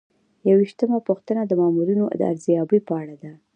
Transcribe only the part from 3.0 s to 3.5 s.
اړه ده.